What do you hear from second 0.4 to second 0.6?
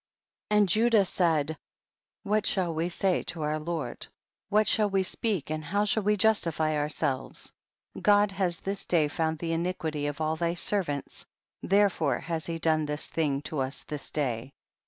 31.